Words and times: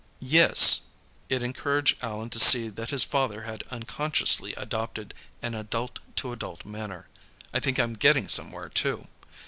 "Yes." 0.33 0.81
It 1.29 1.43
encouraged 1.43 2.03
Allan 2.03 2.31
to 2.31 2.39
see 2.39 2.69
that 2.69 2.89
his 2.89 3.03
father 3.03 3.43
had 3.43 3.63
unconsciously 3.69 4.55
adopted 4.55 5.13
an 5.43 5.53
adult 5.53 5.99
to 6.15 6.31
adult 6.31 6.65
manner. 6.65 7.07
"I 7.53 7.59
think 7.59 7.77
I'm 7.77 7.93
getting 7.93 8.27
somewhere, 8.27 8.69
too. 8.69 9.05